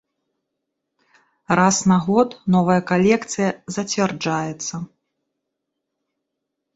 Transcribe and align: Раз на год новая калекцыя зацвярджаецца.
Раз 1.59 1.77
на 1.91 1.97
год 2.07 2.29
новая 2.55 2.77
калекцыя 2.91 3.49
зацвярджаецца. 3.75 4.75